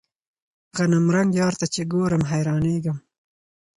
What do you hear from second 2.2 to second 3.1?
حيرانېږم.